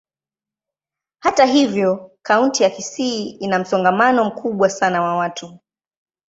[1.19, 5.59] Hata hivyo, kaunti ya Kisii ina msongamano mkubwa sana wa watu.